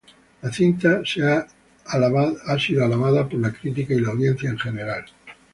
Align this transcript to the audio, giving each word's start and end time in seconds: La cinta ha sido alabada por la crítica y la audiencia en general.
La 0.41 0.49
cinta 0.51 0.93
ha 1.01 1.05
sido 1.05 1.45
alabada 2.83 3.27
por 3.29 3.39
la 3.39 3.53
crítica 3.53 3.93
y 3.93 3.99
la 3.99 4.09
audiencia 4.09 4.49
en 4.49 4.57
general. 4.57 5.05